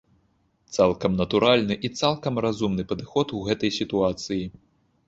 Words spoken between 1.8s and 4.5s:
і цалкам разумны падыход у гэтай сітуацыі.